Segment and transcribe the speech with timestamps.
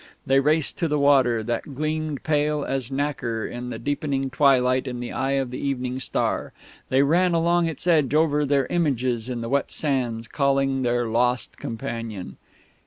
[0.25, 4.99] They raced to the water, that gleamed pale as nacre in the deepening twilight in
[4.99, 6.53] the eye of the evening star.
[6.89, 11.57] They ran along its edge over their images in the wet sands, calling their lost
[11.57, 12.37] companion.